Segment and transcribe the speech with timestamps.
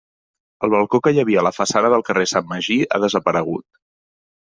[0.67, 3.71] El balcó que hi havia a la façana del carrer Sant Magí ha desaparegut.